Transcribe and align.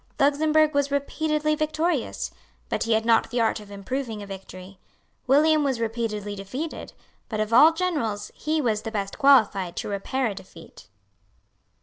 Luxemburg 0.19 0.73
was 0.73 0.89
repeatedly 0.89 1.53
victorious; 1.53 2.31
but 2.69 2.85
he 2.85 2.93
had 2.93 3.05
not 3.05 3.29
the 3.29 3.39
art 3.39 3.59
of 3.59 3.69
improving 3.69 4.23
a 4.23 4.25
victory. 4.25 4.79
William 5.27 5.63
was 5.63 5.79
repeatedly 5.79 6.35
defeated; 6.35 6.93
but 7.29 7.39
of 7.39 7.53
all 7.53 7.71
generals 7.71 8.31
he 8.33 8.59
was 8.59 8.81
the 8.81 8.89
best 8.89 9.19
qualified 9.19 9.75
to 9.75 9.87
repair 9.89 10.25
a 10.25 10.33
defeat. 10.33 10.87